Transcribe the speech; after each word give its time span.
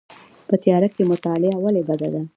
په 0.47 0.55
تیاره 0.63 0.87
کې 0.95 1.09
مطالعه 1.11 1.55
ولې 1.63 1.81
بده 1.87 2.07
ده؟ 2.13 2.21